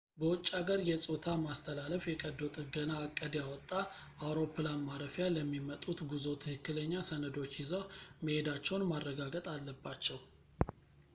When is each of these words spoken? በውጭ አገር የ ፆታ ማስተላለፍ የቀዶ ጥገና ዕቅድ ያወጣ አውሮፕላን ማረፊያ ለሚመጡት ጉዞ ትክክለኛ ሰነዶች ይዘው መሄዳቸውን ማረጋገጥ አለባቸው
በውጭ 0.19 0.45
አገር 0.59 0.79
የ 0.87 0.93
ፆታ 1.03 1.25
ማስተላለፍ 1.41 2.03
የቀዶ 2.09 2.39
ጥገና 2.57 2.91
ዕቅድ 3.07 3.33
ያወጣ 3.39 3.69
አውሮፕላን 4.27 4.79
ማረፊያ 4.87 5.25
ለሚመጡት 5.35 5.99
ጉዞ 6.13 6.25
ትክክለኛ 6.45 6.91
ሰነዶች 7.11 7.53
ይዘው 7.61 7.83
መሄዳቸውን 8.27 8.87
ማረጋገጥ 8.93 9.45
አለባቸው 9.55 10.19